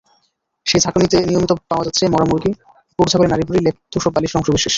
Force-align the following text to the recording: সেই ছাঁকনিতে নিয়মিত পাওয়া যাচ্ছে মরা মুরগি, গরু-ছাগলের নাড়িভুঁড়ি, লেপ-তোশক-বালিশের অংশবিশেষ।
সেই 0.65 0.81
ছাঁকনিতে 0.81 1.17
নিয়মিত 1.27 1.51
পাওয়া 1.69 1.85
যাচ্ছে 1.85 2.03
মরা 2.07 2.25
মুরগি, 2.25 2.51
গরু-ছাগলের 2.99 3.31
নাড়িভুঁড়ি, 3.31 3.59
লেপ-তোশক-বালিশের 3.61 4.39
অংশবিশেষ। 4.39 4.69